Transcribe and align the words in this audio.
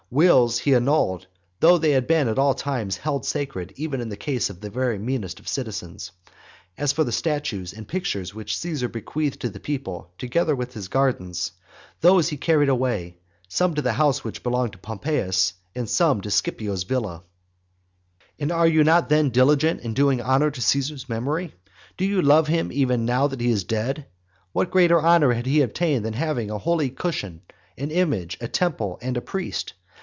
Wills 0.13 0.59
he 0.59 0.75
annulled; 0.75 1.25
though 1.61 1.77
they 1.77 1.91
have 1.91 2.05
been 2.05 2.27
at 2.27 2.37
all 2.37 2.53
times 2.53 2.97
held 2.97 3.25
sacred 3.25 3.71
even 3.77 4.01
in 4.01 4.09
the 4.09 4.17
case 4.17 4.49
of 4.49 4.59
the 4.59 4.69
very 4.69 4.99
meanest 4.99 5.39
of 5.39 5.45
the 5.45 5.51
citizens. 5.51 6.11
As 6.77 6.91
for 6.91 7.05
the 7.05 7.13
statues 7.13 7.71
and 7.71 7.87
pictures 7.87 8.35
which 8.35 8.57
Caesar 8.57 8.89
bequeathed 8.89 9.39
to 9.39 9.47
the 9.47 9.61
people, 9.61 10.11
together 10.17 10.53
with 10.53 10.73
his 10.73 10.89
gardens, 10.89 11.53
those 12.01 12.27
he 12.27 12.35
carried 12.35 12.67
away, 12.67 13.19
some 13.47 13.73
to 13.73 13.81
the 13.81 13.93
house 13.93 14.21
which 14.21 14.43
belonged 14.43 14.73
to 14.73 14.77
Pompeius, 14.79 15.53
and 15.73 15.89
some 15.89 16.19
to 16.19 16.29
Scipio's 16.29 16.83
villa. 16.83 17.19
XLIII. 17.19 18.27
And 18.39 18.51
are 18.51 18.67
you 18.67 18.83
then 18.83 19.29
diligent 19.29 19.79
in 19.79 19.93
doing 19.93 20.21
honour 20.21 20.51
to 20.51 20.59
Caesar's 20.61 21.07
memory? 21.07 21.55
Do 21.95 22.03
you 22.03 22.21
love 22.21 22.47
him 22.47 22.69
even 22.73 23.05
now 23.05 23.27
that 23.27 23.39
he 23.39 23.49
is 23.49 23.63
dead? 23.63 24.07
What 24.51 24.71
greater 24.71 25.01
honour 25.01 25.31
had 25.31 25.45
he 25.45 25.61
obtained 25.61 26.03
than 26.03 26.11
that 26.11 26.19
of 26.19 26.27
having 26.27 26.51
a 26.51 26.57
holy 26.57 26.89
cushion, 26.89 27.43
an 27.77 27.91
image, 27.91 28.37
a 28.41 28.49
temple, 28.49 28.99
and 29.01 29.15
a 29.15 29.21
priest? 29.21 29.71